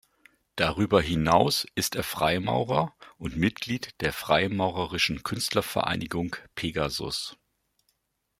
Darüber 0.55 0.99
hinaus 0.99 1.67
ist 1.75 1.93
er 1.93 2.01
Freimaurer 2.01 2.95
und 3.19 3.37
Mitglied 3.37 3.93
der 4.01 4.13
freimaurerischen 4.13 5.21
Künstlervereinigung 5.21 6.35
"Pegasus". 6.55 7.37